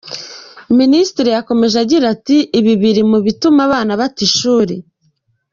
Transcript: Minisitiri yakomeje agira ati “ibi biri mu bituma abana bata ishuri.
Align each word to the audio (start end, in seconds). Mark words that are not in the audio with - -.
Minisitiri 0.79 1.29
yakomeje 1.37 1.75
agira 1.83 2.05
ati 2.15 2.37
“ibi 2.59 2.73
biri 2.81 3.01
mu 3.11 3.17
bituma 3.25 3.59
abana 3.67 3.91
bata 3.99 4.19
ishuri. 4.27 4.75